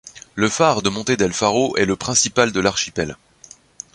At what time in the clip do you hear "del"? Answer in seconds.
1.15-1.31